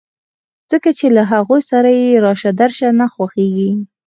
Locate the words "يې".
1.99-2.07